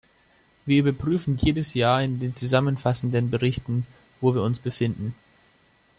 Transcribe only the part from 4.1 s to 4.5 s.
wo wir